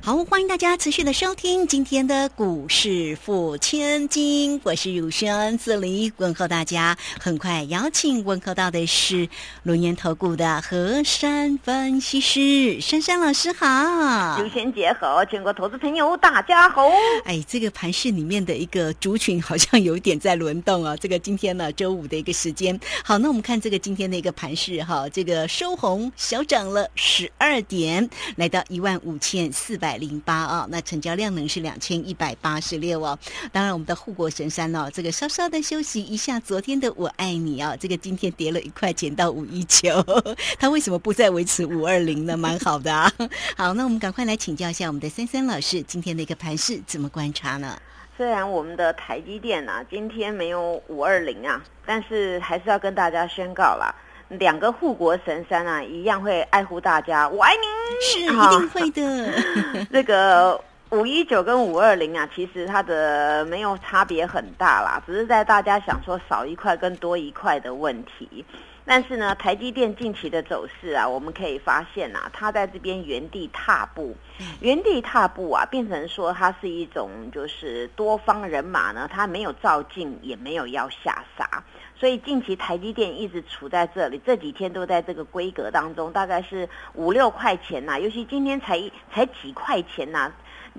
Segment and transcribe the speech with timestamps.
[0.00, 6.96] 好，欢迎大家持续的收听今天的股市付千金，我是如轩，这里问候大家。
[7.20, 9.28] 很快邀请问候到的是
[9.64, 16.88] 龙岩投顾的何山分析师珊珊老师，好，如轩姐好，全国投资朋友大家好。
[17.24, 20.96] 哎，这个盘市里面的一个族群好像有一点在轮动啊。
[21.00, 29.87] 这个今天呢，周五的一个时间，好，那我们看这个今天的一个盘市哈，这个收红小涨了十二点，来到一万五千四百。
[29.88, 33.18] 百零八啊，那成交量呢是两千一百八十六哦。
[33.50, 36.38] 当然，我们的护国神山哦，这个稍稍的休息一下。
[36.38, 40.04] 昨天的我爱你啊，这个今天跌了一块钱到五一九，
[40.60, 42.36] 它为什么不再维持五二零呢？
[42.36, 43.10] 蛮好的啊。
[43.56, 47.80] 好，那我们赶快来请教一下我们的三三老师，今天的一个盘势怎么观察呢？
[48.14, 53.94] 虽然我们的台积电啊，今天没有五二零啊，但是还是要跟大家宣告了。
[54.28, 57.28] 两个护国神山啊，一样会爱护大家。
[57.28, 57.62] 我爱你，
[58.00, 59.86] 是一定会的。
[59.90, 68.44] 这个五一九跟五二零啊，其实它的没有差别很大啦，只是在大家想说少一块跟多一块的问题。
[68.90, 74.16] 但是呢，台积电近期的走势啊，我们可以发现啊，它在这边原地踏步，
[74.60, 81.62] 原地踏步啊，变成说它是一种就是多方人马呢，它没有照进，也没有要下杀。
[81.94, 88.80] 所以近期台积电一直处在这里，这几天都在这个规格当中，大概是五六块钱呐，尤其今天才
[89.12, 90.32] 才几块钱呐。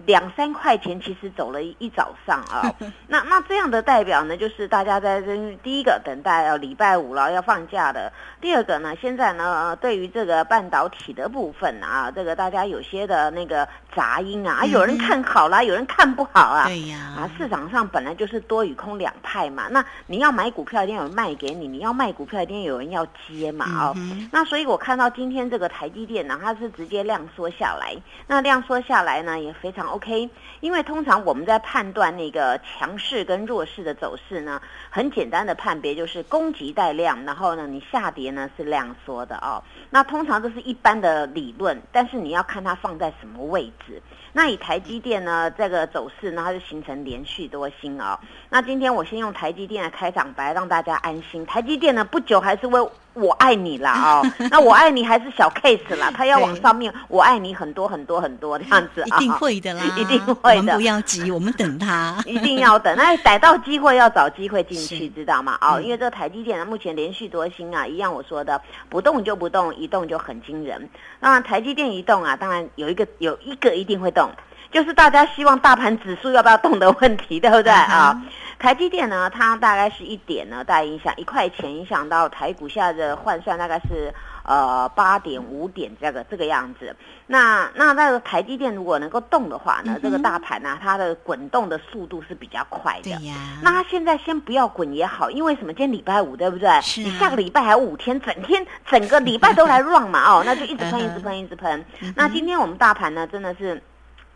[0.05, 2.73] 两三块钱其实走了一早上啊，
[3.07, 23.95] 那那这样的代表呢，就是大家在这第一个等待要礼拜五了要放假的，第二个呢，现在呢对于这个半导体的部分啊，这个大家有些的那个杂音啊，有人看好啦，有人看不好啊，对呀，啊市场上本来就是多与空两派嘛，那你要买股票一定有人卖给你，你要卖股票一定有人要接嘛哦，
[24.31, 27.95] 那所以我看到今天这个台积电呢，它是直接量缩下来，
[28.27, 29.88] 那量缩下来呢也非常。
[29.89, 30.29] OK，
[30.59, 39.63] 因为通常我们在判断那个强势跟弱势的走势呢，很简单的判别就是攻击带量，然后呢你下跌呢是量缩的哦。
[39.89, 44.01] 那通常这是一般的理论，但是你要看它放在什么位置。
[44.31, 48.19] 那以台积电呢这个走势呢，它是形成连续多星哦。
[48.49, 51.45] 那今天我先用台积电的开场白让大家安心。
[51.45, 52.89] 台积电呢不久还是会。
[53.19, 65.57] 我爱你啦哦， 那我爱你还是小 case 啦，他要往上面，我爱你很多很多很多这样子啊，一定会的啦， 一定会的，不要急，我们等他， 一定要等，那逮到机会要找机会进去，知道吗？
[65.61, 70.89] 哦，因为这个台积电呢，目前连续多星啊，一样我说的，不动就不动，一动就很惊人。
[71.19, 74.29] 那台积电一动啊，当然有一个有一个一定会动，
[74.71, 78.21] 就是大家希望大盘指数要不要动的问题，对不对啊？
[78.59, 84.13] 台积电呢，它大概是一点呢，大概影响一块钱，影响到台股下的换算大概是
[84.43, 86.93] 呃八点五点这个这个样子。
[87.27, 93.17] 那那那个台积电如果能够动的话呢，这个大盘呢，它的滚动的速度是比较快的。
[93.63, 95.71] 那它现在先不要滚也好，因为什么？
[95.71, 96.69] 今天礼拜五对不对？
[96.81, 97.01] 是。
[97.01, 101.85] 你下个礼拜还有五天，整天整个礼拜都来 run 嘛哦，那就一直喷，一直喷，一直喷。
[102.15, 103.81] 那今天我们大盘呢，真的是。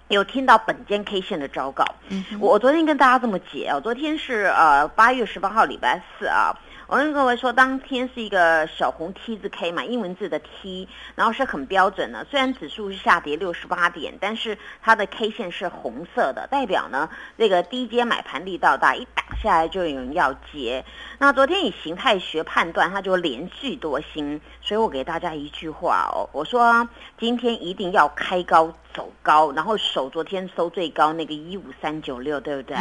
[0.09, 1.84] 有听到本间 K 线的招告，
[2.40, 6.53] 我我昨天跟大家这么解啊，昨天是呃八月十八号礼拜四啊，
[6.88, 20.86] 我跟各位说，当天是一个小红 T 字 K 嘛，英文字的 T，然后是很标准的，虽然指数是下跌六十八点，但是它的 K 线是红色的，代表呢这个低阶买盘力道大，一打下来就有人要接。
[21.18, 26.88] 那昨天以形态学判断，它就连续多星，所以我给大家一句话哦，我说
[27.18, 28.72] 今天一定要开高。
[28.94, 32.78] 走高，然后守昨天收最高那个一五三九六，对不对？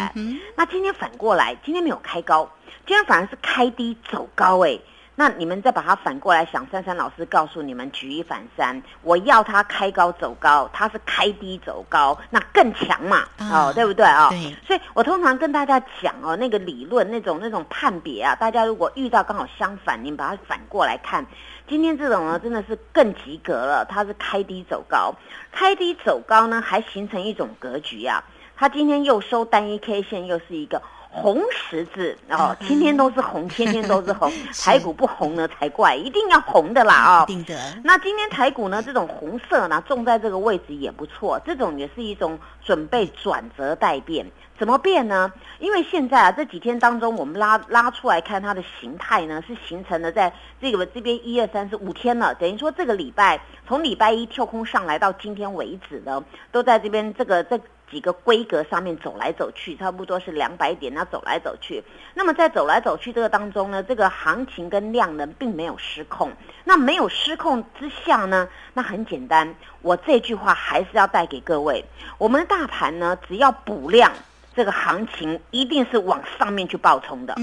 [0.56, 2.50] 那今天反过来，今天没有开高，
[2.86, 4.78] 今天反而是开低走高，哎，
[5.14, 14.28] 那你们再把它反过来想，珊珊老师告诉你们举一反三，我要它开高走高，它是开低走高，那更强嘛，哦，对不对啊？
[14.30, 21.24] 对，所以我通常跟大家讲哦，那个理论那种那种判别啊，大家如果遇到刚好相反，你们把它反过来看。
[21.68, 23.86] 今天这种呢，真的是更及格了。
[23.88, 25.14] 它是开低走高，
[25.52, 28.22] 开低走高呢，还形成一种格局啊。
[28.56, 30.82] 它今天又收单一 K 线，又是一个
[31.12, 34.32] 红十字哦，天天都是红， 天天都是红，
[34.64, 37.26] 台股不红呢才怪，一定要红的啦啊！
[37.26, 37.54] 定的。
[37.84, 44.26] 那今天台股呢，这种红色呢，种在这个位置也不错，这种也是一种准备转折待变。
[44.58, 45.30] 怎么变呢？
[45.58, 56.22] 因为现在啊，这几天当中，我们拉拉出来看它的形态呢，是形成了在这个这边一二三四五天了，等于说这个礼拜从礼拜一跳空上来到今天为止呢，
[56.52, 57.58] 都在这边这个这
[57.92, 61.84] 几个规格上面走来走去，差不多是两百点那走来走去。
[62.14, 66.32] 那么在走来走去这个当中呢，这个行情跟量能并没有失控。
[66.64, 71.84] 那没有失控之下呢，那很简单，我这句话还是要带给各位，
[72.16, 74.10] 我们的大盘呢，只要补量。
[74.54, 77.34] 这个行情一定是往上面去爆冲的，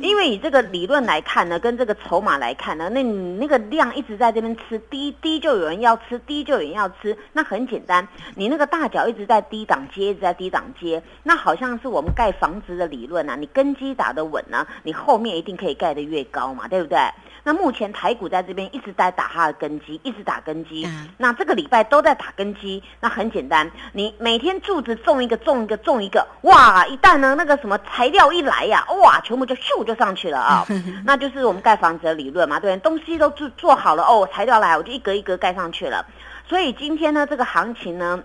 [0.00, 7.16] 因为以这个理论来看呢，跟这个筹码来看呢，那你那个量一直在这边吃低低，就有人要吃低，就有人要吃。
[7.32, 16.98] 那很简单，你那个大脚一直在低档接，一直在低档接，那好像是我们盖房子的理论啊，你根基打得稳呢，你后面一定可以盖得越高嘛，对不对？
[17.44, 20.86] 那目前台股在这边一直在打它的根基，一直打根基。
[21.16, 22.82] 那这个礼拜都在打根基。
[23.00, 26.86] 那很简单，你每天柱子种一个，种一个，种一个，哇！
[26.86, 30.66] 一旦呢那个什么材料一来呀，哇，全部就咻就上去了啊！
[31.04, 36.04] 那就是我们盖房子的理论嘛，对东西都做做好了哦，材料来我就一格一格盖上去了。
[36.48, 38.22] 所以今天呢，这个行情呢。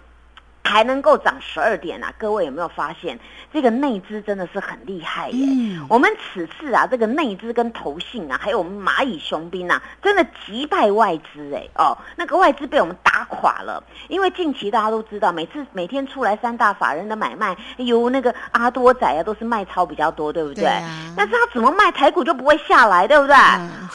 [0.63, 2.11] 还能够涨十二点啊！
[2.17, 3.19] 各位有没有发现
[3.51, 5.79] 这个内资真的是很厉害耶？
[5.89, 13.83] 我们此次啊，这个内资跟投信啊，还有我们蚂蚁雄兵啊，真的击败外资哎哦，那个外资被我们打垮了。
[14.07, 20.63] 因为近期大家都知道，每次每天出来三大法人的买卖，由那个阿多仔啊，都是卖超比较多，对不对？
[21.15, 23.35] 但是他怎么卖台股就不会下来，对不对？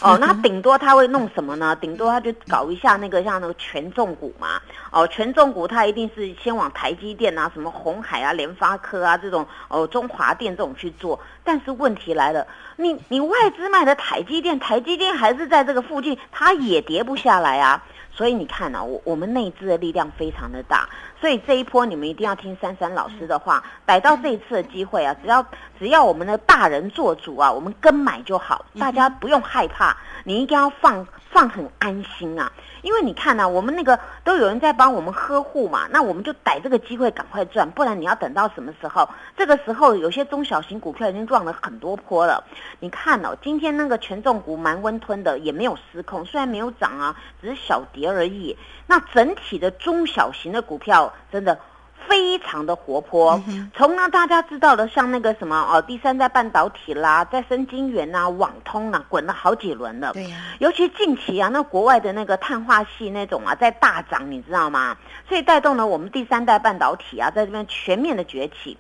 [0.03, 1.75] 哦，那顶多他会弄什么呢？
[1.77, 4.61] 顶多他就搞一下那个像那个权重股嘛。
[4.91, 11.19] 哦，权重股它一定是先往台积电啊、什么红海啊、联发科啊这种哦、中华电这种去做。
[11.45, 12.47] 但是问题来了，
[12.77, 17.85] 你你外资卖的台积电，台积电还是在这个附近，它也跌不下来啊。
[18.11, 20.89] 所以你看呢，我我们内资的力量非常的大。
[21.21, 25.45] 所以这一波你们一定要听珊珊老师的话，逮到这一次的机会啊，只要
[25.79, 32.53] 只要我们的大人做主啊，我们跟买就好，大家不用害怕，你一定要放放很安心啊。
[32.83, 39.09] 因为你看呢，我们那个都有人在帮我们呵护嘛，那我们就逮这个机会赶快赚，不然你要等到什么时候？
[39.37, 42.45] 这个时候有些中小型股票已经赚了很多波了。
[42.81, 48.57] 你看哦，今天那个权重股蛮温吞的，也没有失控，虽然没有涨啊，只是小跌而已。
[48.87, 51.59] 那整体的中小型的股票真的。
[52.09, 53.41] 非常的活泼，
[53.75, 60.13] 从呢大家知道的，像那个什么哦，第三代半导体啦，再生晶圆呐，网通啊，滚了好几轮了。
[60.15, 64.97] 对呀，尤其近期啊，那国外的那个碳化系那种啊，在大涨，你知道吗？
[65.29, 68.79] 所以带动了我们第三代半导体啊，在这边全面的崛起。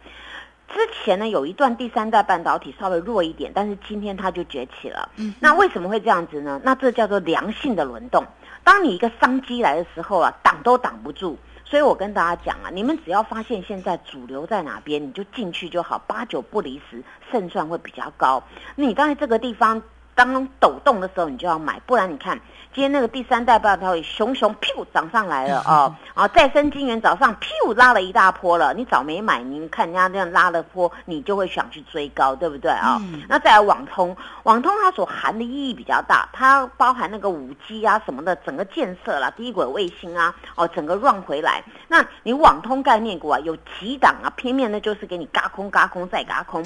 [0.68, 5.08] 之前呢，有一段第三代半导体稍微弱一点，但是今天它就崛起了。
[5.16, 6.60] 嗯，那为什么会这样子呢？
[6.64, 8.24] 那这叫做良性的轮动。
[8.64, 11.38] 当你一个商机来的时候啊，挡都挡不住。
[11.68, 18.42] 所以我跟大家讲啊，你们只要发现现在主流在哪边，你就进去就好，八九不离十，胜算会比较高。
[18.74, 19.82] 那你在这个地方
[20.18, 22.36] 当抖动的时候，你就要买，不然你看。
[22.74, 33.00] 今天那个第三代半导体熊熊噗涨上来了 哦，啊再生金源早上噗拉了一大波了，你早没买，你看人家这样拉了波，你就会想去追高，对不对啊？
[33.26, 46.62] 那再来网通，网通它所含的意义比较大，它包含那个五 G 啊什么的整个建设啦，低轨卫星啊，哦整个 run 回来，那你网通概念股啊有几档啊，偏面呢就是给你嘎空嘎空再嘎空，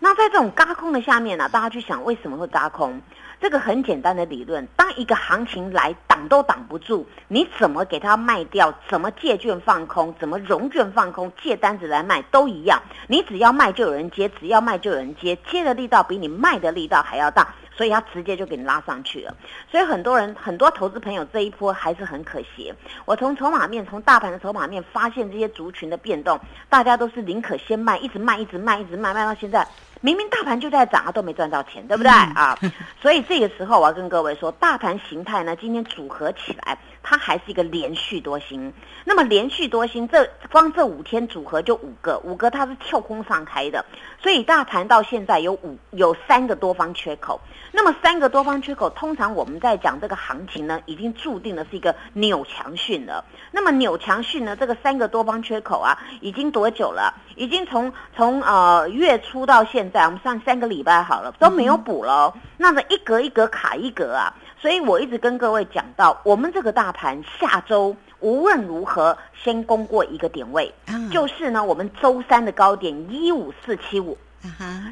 [0.00, 2.91] 那在这种嘎空的下面呢，大家去想为什么会嘎空？
[3.40, 8.72] 这个很简单的理论，当一个行情来挡都挡不住，你怎么给它卖掉？
[8.88, 10.14] 怎么借券放空？
[10.20, 11.32] 怎么融券放空？
[11.42, 19.36] 借单子来卖都一样，你只要卖就有人接，只要卖就有人接，接的力道比你卖的力道还要大，所以它直接就给你拉上去了。
[19.68, 22.72] 所以很多人很多投资朋友这一波还是很可惜。
[23.04, 26.38] 我从筹码面，从大盘的筹码面发现这些族群的变动，
[26.68, 29.66] 大家都是宁可先卖，一直卖，一直卖，一直卖，卖到现在。
[30.02, 32.58] 明明大盘就在涨啊，都没赚到钱，对不对啊？
[33.00, 38.72] 所以这个时候我要跟各位说，大盘形态呢，今天组合起来，它还是一个连续多星。
[39.04, 43.84] 那么连续多星，这光这五天组合就五个，五个它是跳空上开的，
[44.20, 47.40] 所以大盘到现在有五有三个多方缺口。
[47.70, 53.24] 那么三个多方缺口，通常我们在讲这个行情呢，已经注定的是一个扭强讯了。
[53.52, 57.14] 那么扭强讯呢，这个三个多方缺口啊，已经多久了？
[57.36, 62.34] 已经从从呃月初到现在，我们上三个礼拜好了，都没有补了。
[62.56, 70.72] 那么一格一格卡一格啊，所以我一直跟各位讲到，我们这个大盘下周无论如何先攻过一个点位，
[71.10, 74.16] 就是呢我们周三的高点一五四七五。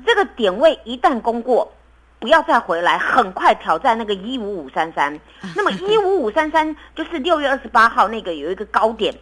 [0.06, 1.72] 这个点位一旦攻过，
[2.18, 5.18] 不要再回来，很快挑战那个一五五三三。
[5.56, 9.14] 那么一五五三三 就是六月二十八号那个有一个高点。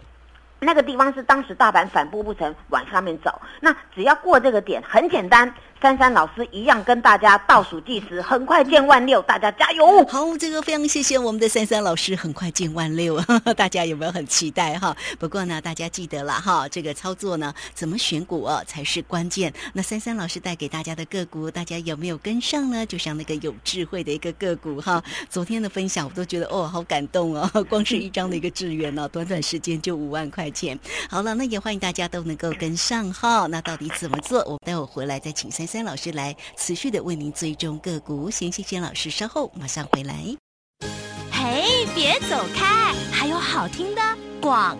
[0.60, 5.54] 那个地方是当时大盘反步不成往上面走，那只要过这个点，很简单。
[5.80, 10.04] 珊珊老师一样跟大家倒数计时，很快见万六，大家加油！
[10.08, 13.20] 好，这个非常谢谢我们的珊珊老师，很快见万六，
[13.56, 14.96] 大家有没有很期待哈？
[15.20, 19.52] 不过呢，大家记得了哈，这个操作呢，怎么选股啊才是关键。
[19.72, 22.84] 那珊珊老师带给大家的个股，大家有没有跟上呢？
[22.84, 30.76] 就像那个有智慧的一个个股哈，昨天的分享我都觉得哦，好感动哦， 光是一张的一个智源呢，短短时间就五万块钱。
[31.08, 33.46] 好了，那也欢迎大家都能够跟上哈。
[33.46, 34.40] 那到底怎么做？
[34.40, 35.67] 我待会回来再请珊。
[35.68, 40.14] 三老师来持续的为您追踪个股，先谢谢老师，稍后马上回来。
[41.30, 44.00] 嘿，别走开，还有好听的
[44.40, 44.78] 广。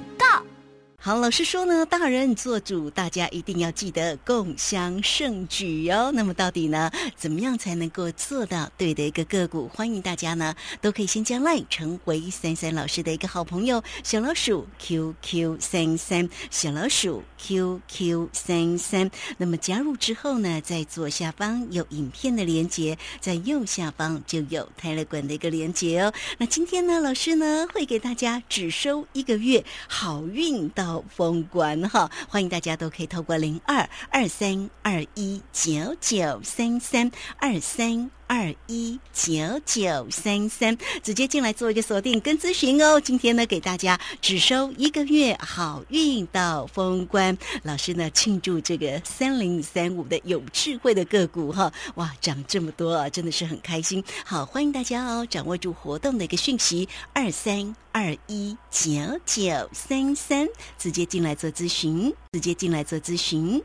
[1.09, 6.13] 好，老师说呢，大人做主，大家一定要记得共襄盛举哦。
[6.15, 9.67] 那么到底呢，怎么样才能够做到对的一个个股？
[9.69, 19.11] 欢迎大家呢，都可以先加 line 成为三三老师的一个好朋友，小老鼠 QQ 三三，小老鼠 QQ 三三。
[19.39, 26.13] 那么加入之后呢，在左下方有影片的连接，在右下方就有泰勒管的一个连接哦。
[26.37, 30.98] 那今天呢，老师呢会给大家只收一个月好运到。
[31.09, 38.11] 封关哈，欢迎大家都可以透过零二二三二一九九三三二三。
[38.31, 43.01] 二一九九三三，直接进来做一个锁定跟咨询哦。
[43.01, 47.39] 今天呢，给大家只收一个月好运到封关。
[47.63, 54.05] 老师呢，庆祝这个三零三五的有智慧的个股哈，哇，涨这么多啊，真的是很开心。
[54.27, 58.93] 好，欢迎大家哦，掌握住活动的一个讯息，二三二一九
[59.27, 60.47] 九三三，
[60.79, 63.61] 直接进来做咨询，直接进来做咨询。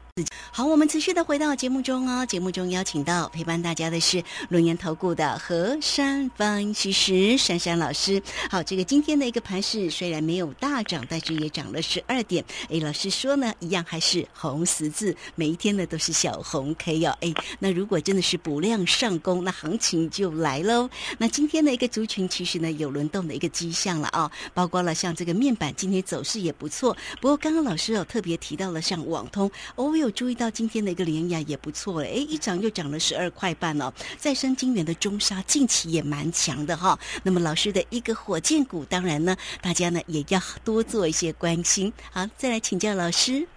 [0.52, 2.26] 好，我们持续的回到节目中哦。
[2.26, 8.22] 节目中邀请到陪伴大家的是轮岩投顾的何山分析师珊珊老师。
[8.50, 12.44] 好，这个今天的一个盘势虽然没有大涨，但是也涨了十二点。
[12.72, 17.16] 哎，老师说呢，一样还是红十字，每一天呢都是小红 K 哦。
[17.22, 20.90] 哎，那如果真的是补量上攻，那行情就来喽。
[21.20, 24.23] 那今天的一个族群其实呢有轮动的一个迹象了啊，
[24.54, 26.96] 包括了像这个面板今天走势也不错。
[27.22, 29.94] 不过刚刚老师有特别提到了像网通，哦。
[29.94, 33.94] 有注意到今天的一个连压也不错哎，一涨就涨了十二块半哦。
[34.18, 36.98] 再生金源的中沙近期也蛮强的哈。
[37.22, 41.94] 那么老师的一个火箭股，当然呢，大家呢也要多做一些关心。
[42.12, 43.48] 好，再来请教老师，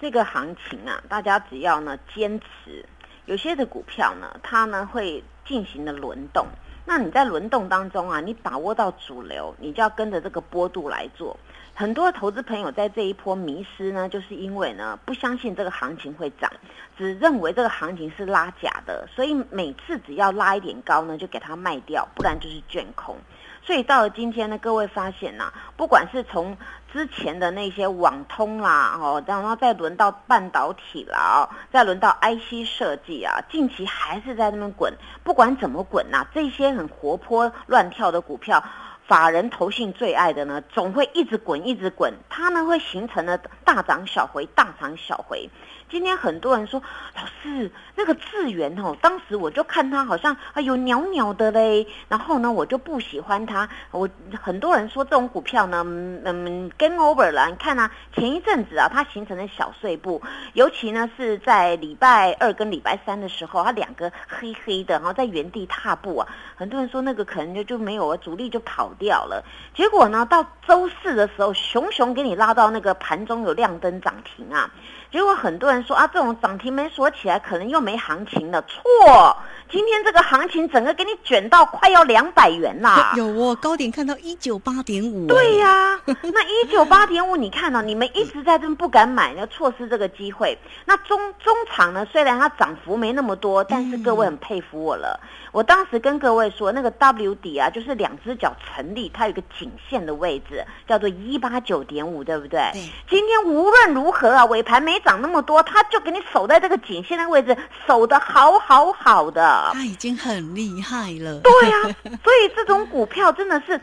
[0.00, 2.86] 这个行情啊，大家只要呢坚持，
[3.26, 6.46] 有些的股票呢，它呢会进行的轮动。
[6.90, 11.38] 那你在轮动当中啊，你把握到主流，你就要跟着这个波度来做。
[11.80, 16.52] 很多投资朋友在这一波迷失呢，就是因为呢不相信这个行情会涨，
[16.98, 23.16] 只认为这个行情是拉假的，所以每次只要拉一点高呢，就给它卖掉，不然就是卷空。
[23.62, 26.54] 所以到了今天呢，各位发现呐，不管是从
[26.92, 34.92] 之前的那些网通啦，哦，然后再轮到半导体啦，哦，再轮到 IC 设计啊，近期还是在那边滚，
[35.24, 38.62] 不管怎么滚呐，这些很活泼乱跳的股票。
[39.10, 45.50] 法人投信最爱的呢，总会一直滚，一直滚，它呢会形成了大涨小回，大涨小回。
[45.90, 46.80] 今天很多人说，
[47.16, 53.68] 老师那个智源哦，当时我就看它好像啊有袅袅的嘞，然后呢我就不喜欢它。
[53.90, 54.08] 我
[54.40, 57.48] 很多人说这种股票呢，嗯，game over 了。
[57.48, 66.28] 你看啊，前一阵子啊，它形成了小碎步，尤其呢是在礼拜二跟礼拜三的时候，它两个黑黑的，然后在原地踏步啊。
[66.54, 69.44] 很多人说那个可能就就没有了，主力就跑掉了。
[69.74, 74.70] 结果呢，到周四的时候，熊熊给你拉到那个盘中有亮灯涨停啊。
[75.10, 78.62] 结果很多人说啊，这种涨停没锁起来，可能又没行情了。
[78.62, 79.36] 错，
[79.70, 83.12] 今天这个行情整个给你卷到快要两百元啦。
[83.16, 85.28] 有哦，高点看到一九八点五。
[85.28, 87.80] 对呀， 那一九八点五，你看哦？
[87.80, 90.58] 你们一直在这不敢买，要错失这个机会。
[90.86, 92.04] 那中中场呢？
[92.10, 95.20] 虽然它涨幅没那么多，但是各位很佩服我了。
[95.52, 102.70] 我当时跟各位说，那个 W 底啊，就是两只脚成立，它有个颈线的位置，叫做一八九点五，对不对？
[102.72, 102.82] 对。
[103.08, 109.59] 今天无论如何啊，尾盘没涨那么多，它就给你守在这个颈线的位置，守的好好好的。
[109.72, 111.40] 它已经很厉害了。
[111.40, 111.82] 对呀，
[112.22, 113.80] 所以这种股票真的是。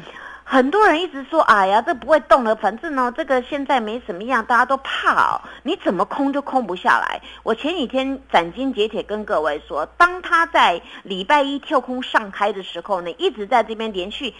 [0.49, 14.33] 很多人一直说：“哎呀，这不会动了，反正呢，这个现在没什么样，大家都怕，你怎么空就空不下来。”我前几天斩钉截铁跟各位说，当他在礼拜一跳空上开的时候呢，一直在这边连续。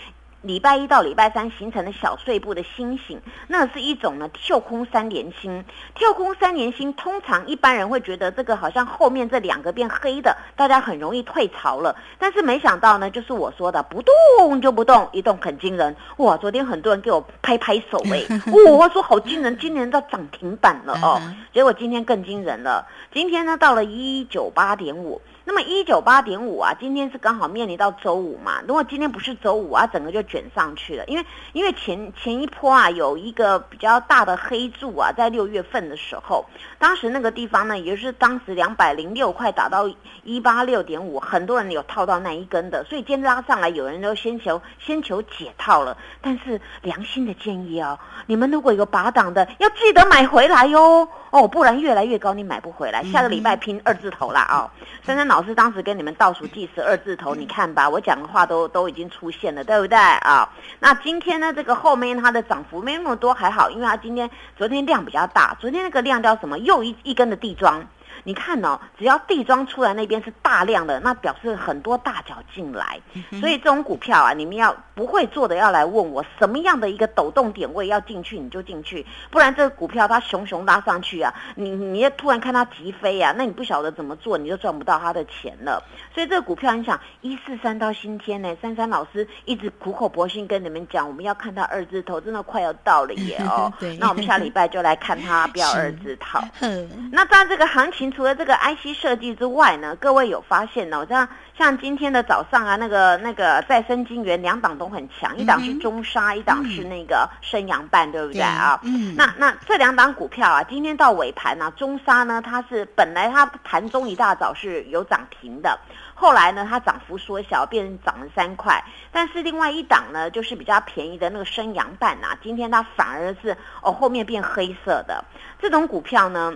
[0.48, 5.66] 礼拜一到礼拜三形成的小碎步的星形，那是一种呢跳空三连星。
[5.94, 11.94] 跳空三连星通常一般人会觉得这个好像后面这两个变黑的，大家很容易退潮了。
[12.18, 15.94] 但是没想到呢，就是我说的不动就不动，一动很惊人。
[16.16, 18.24] 哇，昨天很多人给我拍拍手哎，
[18.80, 21.22] 我说好惊人，今年到涨停板了哦。
[21.54, 25.22] 结果今天更惊人了，今天呢到了一九八点五。
[25.48, 28.62] 那么一九八点五啊，今天是刚好面临到周五嘛。
[28.68, 31.06] 如果今天不是周五啊，整个就卷上去了。
[31.06, 36.44] 因为因为前前一波啊，有一个比较大的黑柱啊，在六月份的时候，
[36.78, 39.90] 当时那个地方呢，也就是当时两百零六块打到
[40.26, 45.98] 一八六点五，很多人有套到那一根的，所以今天拉上来，有人都先求先求解套了。
[46.22, 51.08] 但是良心的建议哦，你们如果有拔档的，要记得买回来哟。
[51.30, 53.04] 哦，不然越来越高，你买不回来。
[53.04, 54.72] 下个礼拜拼二字头啦哦！
[55.06, 60.52] 珊珊老老师当时跟你们倒数第十二字头，你看吧，我讲的话都都已经出现了，对不对啊？
[60.80, 64.28] 那今天呢，这个后面它的涨幅没那么多，还好，因为它今天
[64.58, 66.58] 昨天量比较大，昨天那个量叫什么？
[66.58, 67.86] 又一一根的地桩。
[68.28, 73.00] 你看哦，只要地庄出来那边是大量的，那表示很多大脚进来，
[73.40, 85.82] 所以这种股票啊，你们要不会做的要来问我什么样的一个抖动点位要进去，你就进去，不然这个股票它熊熊拉上去啊，你你要突然看它急飞啊，那你不晓得怎么做，你就赚不到它的钱了。
[86.14, 93.72] 所以这个股票，你想一四三到新天呢，珊珊老师一直苦口婆心跟你们讲，我们要看到二字头，真的快要到了耶哦。
[93.98, 96.42] 那我们下礼拜就来看它不要二字头。
[97.10, 98.12] 那在这个行情。
[98.18, 101.06] 除了这个 IC 设计之外呢，各位有发现呢？
[101.08, 108.80] 像像今天的早上啊，那个那个再生晶圆两档都很强，一档是中沙，一档是那个升阳半，对不对啊？
[108.82, 109.14] 嗯。
[109.16, 115.80] 那那这两档股票啊，今天到尾盘呢，中沙呢，它是本来它盘中一大早是有涨停的，
[116.16, 118.84] 后来呢，它涨幅缩小，变涨了三块。
[119.12, 125.24] 但是另外一档呢，就是比较便宜的那个升阳半啊，今天它反而是哦后面变黑色的
[125.62, 126.52] 这种股票呢。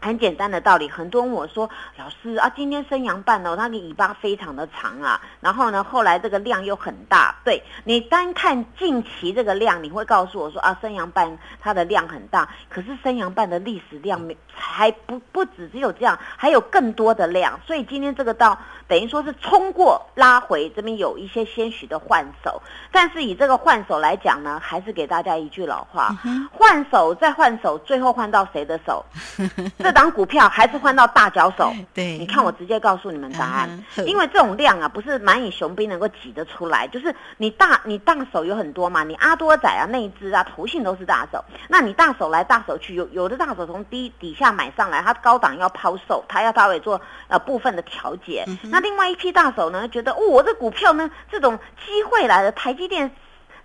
[0.00, 22.62] 很简单的道理，很多人我说老师啊，今天升阳半哦，它的尾巴非常的长啊，然后呢，后来这个量又很大，对你单看近期这个量，你会告诉我说啊，升阳半它的量很大，可是升阳半的历史量没还不不止只有这样，还有更多的量，所以今天这个到等于说是冲过拉回，这边有一些些许的换手，
[22.92, 26.14] 但是以这个换手来讲呢，还是给大家一句老话，
[26.52, 29.04] 换手再换手，最后换到谁的手？
[29.88, 53.10] 这档股票还是换到大脚手， 对，你看我直接告诉你们答案，因为这种量啊，不是蚂蚁雄兵能够挤得出来，就是你大你大手有很多嘛，你阿多仔啊、内资啊、投信都是大手，那你大手来大手去，有有的大手从低底下买上来，他高档要抛售，他要稍微做呃部分的调节，那另外一批大手呢，觉得哦，我这股票呢，这种机会来了，台积电。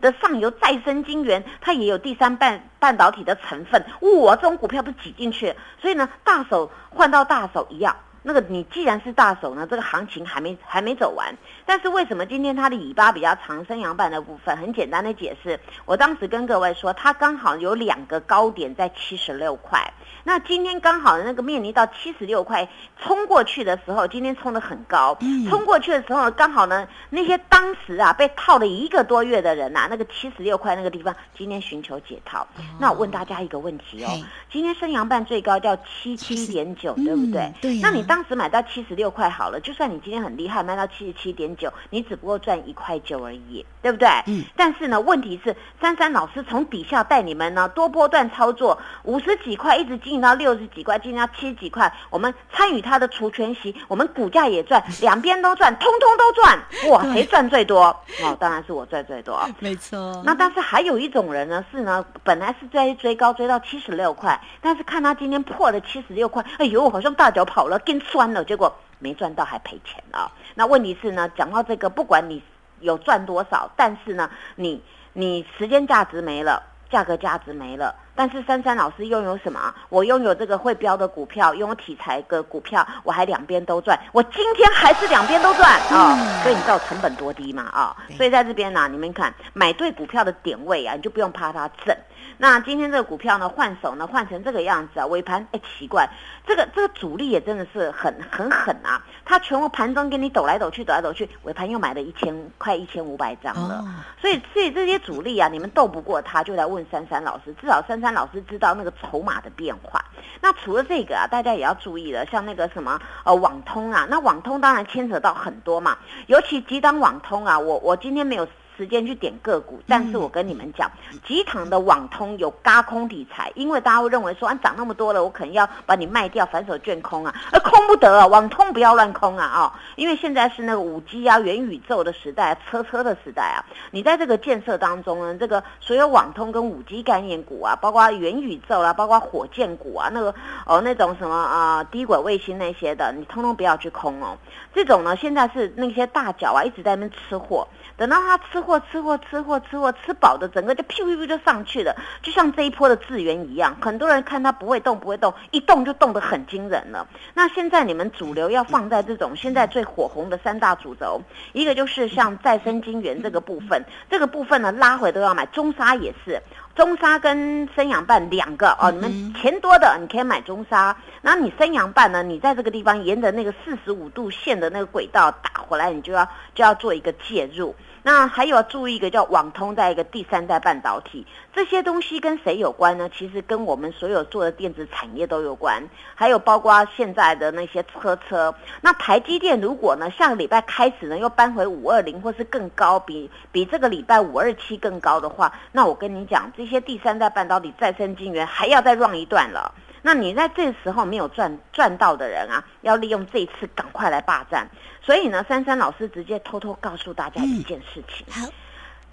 [0.03, 7.95] 的上游再生晶圆，它也有第三半半导体的成分，我，这种股票都挤进去，所以呢，大手换到大手一样。
[8.25, 11.33] 那个你既然是大手呢，这个行情还没还没走完，
[11.65, 19.81] 但是为什么今天它的尾巴比较长，升阳板的部分很简单的解释，我当时跟各位说，它刚好有两个高点在七十六块。
[20.25, 25.17] 那今天刚好那个面临到七十六块冲过去的时候，今天冲的很高，
[25.49, 32.47] 冲过去的时候刚好呢，那些当时啊被套了一个多月的人呐，那个七十六块那个地方，今天寻求解套。
[32.79, 34.09] 那我问大家一个问题哦，
[34.49, 37.51] 今天升阳半最高叫七七点九，对不对？
[37.61, 37.79] 对。
[37.81, 44.07] 那你当时买到七十六块好了，就算你今天很厉害，卖到七十七点九，你只不过赚一块九而已，对不对？
[44.25, 44.43] 嗯。
[44.55, 50.23] 但是呢，问题是珊珊老师从底下带你们呢多波段操作，五十几块一直进。
[50.23, 56.57] 到六十几块，经营到七十几块，我们参与他的除权息，我们股价也赚， 两边都赚，通通都赚，
[56.89, 57.87] 哇，谁赚最多？
[58.23, 59.37] 哦，当然是我赚最多。
[59.59, 60.21] 没错。
[60.23, 70.31] 那但是还有一种人呢，是呢，本来是在追高追到七十六块，但是看他今天破了七十六块，哎呦，好像大脚跑了，跟酸了，结果没赚到还赔钱了。
[70.55, 72.41] 那问题是呢，讲到这个，不管你
[72.79, 77.93] 有赚多少，但是呢，你你时间价值没了，价格价值没了。
[78.15, 79.73] 但是珊珊老师拥有什么？
[79.89, 83.99] 我拥有这个会标的股票，拥有题材的股票，我还两边都赚。
[84.11, 86.15] 我今天还是两边都赚啊！
[86.43, 87.63] 所以你知道成本多低嘛？
[87.63, 87.95] 啊！
[88.15, 91.97] 所以在这边呢，你们看买对股票的点位啊，你就不用怕它震。
[92.37, 96.07] 那今天这个股票呢，换手呢换成这个样子啊，尾盘哎奇怪，
[96.45, 99.01] 这个这个主力也真的是很很狠啊！
[99.25, 103.83] 他全部盘中给你抖来抖去，抖来抖去，尾盘又买了一千快一千五百张了。
[104.21, 108.02] 所以所以这些主力啊，你们斗不过他，就来问珊珊老师，至少珊。
[108.03, 110.03] 三老师知道那个筹码的变化。
[110.41, 118.47] 那除了这个啊，大家也要注意了，像那个什么呃网通啊，那网通当然牵扯到很多嘛，尤其几档网通啊，我我今天没有。
[118.77, 120.89] 时间去点个股，但是我跟你们讲，
[121.25, 140.33] 几场的网通有嘎空题材，因为大家会认为说，啊涨那么多了，我可能要把你卖掉，反手卷空啊，而空不得啊，网通不要乱空啊啊，因为现在是那个五 G 啊、元宇宙的时代，车车的时代啊，你在这个建设当中呢，这个所有网通跟五 G 概念股啊，包括元宇宙啦，包括火箭股啊，那个
[140.65, 144.37] 哦那种什么啊低轨卫星那些的，你通通不要去空哦，
[144.73, 147.67] 这种呢，现在是那些大脚啊一直在那边吃货。
[147.95, 153.75] 等到他吃货、吃货、吃货、吃货吃饱的，整个就噗噗噗就上去了，就像这一波的资源一样。
[153.81, 157.07] 很多人看他不会动，不会动，一动就动得很惊人了。
[157.33, 161.21] 那现在你们主流要放在这种现在最火红的三大主轴，
[161.53, 166.41] 一个就是像再生晶圆这个部分，这个部分呢拉回都要买，中沙也是。
[166.75, 177.75] 中沙跟生阳半两个哦，你们钱多的你可以买中沙，然后你生阳半呢，你在这个地方沿着那个四十五度线的那个轨道打回来，你就要就要做一个介入。
[178.03, 183.09] 那还有要注意一个叫网通，在一个第三代半导体，这些东西跟谁有关呢？
[183.17, 185.81] 其实跟我们所有做的电子产业都有关，
[186.13, 188.53] 还有包括现在的那些车车。
[188.81, 199.73] 那台积电如果呢，下个礼拜开始呢，又搬回五二零或是更高，比比这个礼拜五二七更高的话，那我跟你讲，这些第三代半导体再生晶圆还要再 run 一段了。
[200.05, 204.69] 那你在这时候没有赚赚到的人啊，要利用这一次赶快来霸占。
[205.01, 208.51] 所以呢，珊珊老师直接偷偷告诉大家一件事情：好，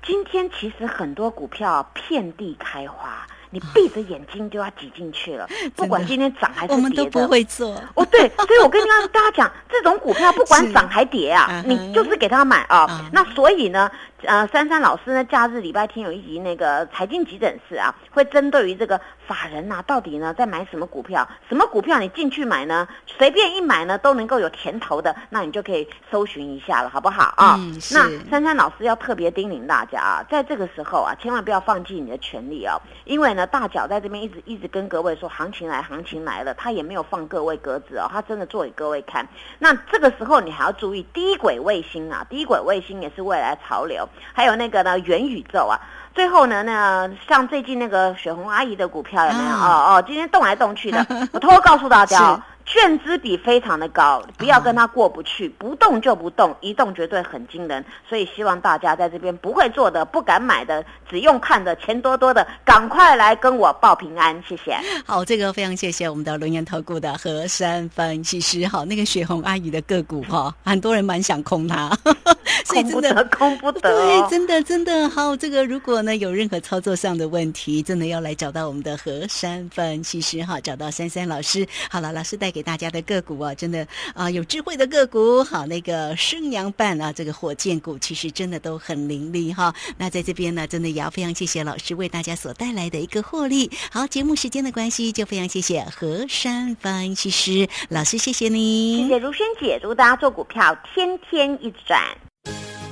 [0.02, 5.48] 今天其实很多股票遍地开花，你闭着眼睛就要挤进去了。
[5.76, 7.70] 不管今天涨还是跌我们都不会做。
[7.94, 13.08] 哦，对，所以我跟大家讲，这种股票不管 涨还跌啊，你就是给他买啊。
[13.12, 13.88] 那所以呢？
[14.22, 22.86] 呃，珊珊老师呢，假日礼拜天有一集那个财经急诊室啊，会针对于这个法人呐，到底呢在买什么股票，什么股票你进去买呢？
[23.06, 27.58] 随便一买呢都能够有甜头的，那你就可以搜寻一下了，好不好啊？
[27.92, 39.26] 那珊珊老师要特别叮咛大家啊，在这个时候啊，千万不要放弃你的权利哦，因为呢，大脚在这边一直一直跟各位说行情来，行情来了，他也没有放各位鸽子哦，他真的做给各位看。
[39.58, 44.06] 那这个时候你还要注意低轨卫星啊，低轨卫星也是未来潮流。
[44.32, 45.78] 还有那个呢，元宇宙啊，
[46.14, 49.50] 最后呢，那像最近那个雪红阿姨的股票有没有？
[49.56, 52.40] 哦哦，今天动来动去的， 我偷偷告诉大家。
[52.72, 57.84] 券资比非常的高，不要跟他过不去，不动就不动，一动绝对很惊人。
[58.08, 64.78] 所以希望大家在这边不会做的、不敢买的、只用看的、钱多多的，赶快来跟我报平安，谢谢。
[65.04, 68.64] 好，这个非常谢谢我们的轮研投顾的何山分析师。
[68.68, 71.90] 好，那个雪红阿姨的个股哈，很多人蛮想空它，
[72.64, 75.34] 所以真的空不得，对，真的真的好。
[75.34, 81.66] 这个如果呢有任何操作上的问题，真的要来找到我们的何山分析师哈，找到珊珊老师。
[81.90, 82.59] 好了，老师带给。
[82.62, 89.74] 大家的个股啊，真的啊，有智慧的个股，好，那个升阳半啊，这个火箭股其实真的都很凌厉哈。
[89.96, 93.70] 那在这边呢，真的也要非常谢谢老师为大家所带来的一个获利。
[93.90, 102.00] 好，节目时间的关系，就非常谢谢何山分析师老师，谢谢你，谢谢如萱姐，祝大家做股票天天一直赚。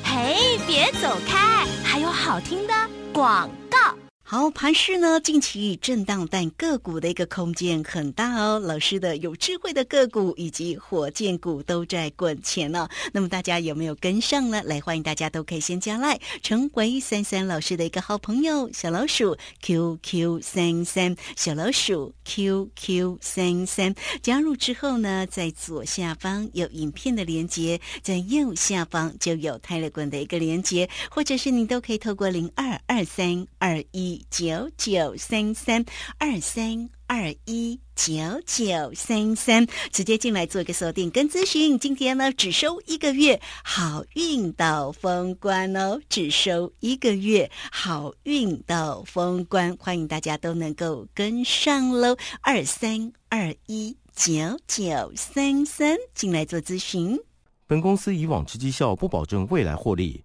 [0.03, 2.73] 嘿，别走开，还有好听的
[3.13, 4.08] 广告。
[4.31, 8.59] 好，盘市呢近期震荡，但个股的一个空间很大哦。
[8.59, 12.87] 老师的有智慧的个股以及火箭股都在滚钱呢。
[13.11, 14.63] 那么大家有没有跟上呢？
[14.67, 18.71] 来，欢迎大家都可以先加来，成为三三老师的一个好朋友。
[18.71, 34.18] 小老鼠 QQ 三三，小老鼠 QQ 三三，加入之后呢，在左下方有影片的连接，在右下方就有泰勒滚的一个连接，或者是你都可以透过零二二三二一。
[34.31, 35.85] 九九三三
[36.19, 38.13] 二三二一九
[38.47, 41.79] 九三三，直接进来做一个锁定跟咨询。
[41.79, 46.01] 今天呢，只收一个月，好运到封关哦！
[46.09, 52.17] 只收一个月，好运到封关，欢迎大家都能够跟上喽！
[52.43, 57.19] 二三二一九九三三，进来做咨询。
[57.67, 60.25] 本公司以往之绩效不保证未来获利。